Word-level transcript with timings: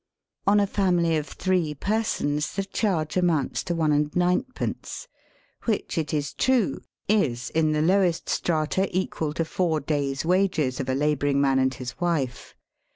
On 0.47 0.59
a 0.59 0.65
family 0.65 1.15
of 1.15 1.27
three 1.27 1.75
per 1.75 2.01
sons 2.03 2.53
the 2.55 2.63
charge 2.65 3.17
amounts 3.17 3.63
to 3.65 3.73
Is. 3.75 3.79
9J,; 3.79 5.07
which, 5.65 5.95
it 5.95 6.11
is 6.11 6.33
true, 6.33 6.81
is 7.07 7.51
in 7.51 7.73
the 7.73 7.83
lowest 7.83 8.27
strata 8.27 8.89
equal 8.97 9.31
to 9.33 9.45
four 9.45 9.79
days' 9.79 10.25
wages 10.25 10.79
of 10.79 10.89
a 10.89 10.95
labouring 10.95 11.39
man 11.39 11.59
and 11.59 11.75
his 11.75 11.99
wife. 12.01 12.55